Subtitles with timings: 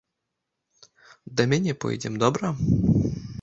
[1.35, 2.47] Да мяне пойдзем, добра?